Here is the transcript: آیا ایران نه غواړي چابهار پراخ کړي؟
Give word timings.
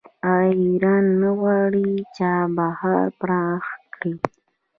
آیا 0.33 0.49
ایران 0.63 1.05
نه 1.21 1.29
غواړي 1.39 1.89
چابهار 2.17 3.05
پراخ 3.19 3.65
کړي؟ 3.93 4.13